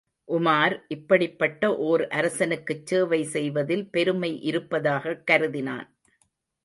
[0.29, 5.87] உமார், இப்படிப்பட்ட ஓர் அரசனுக்குச் சேவை செய்வதில் பெருமை இருப்பதாகக் கருதினான்.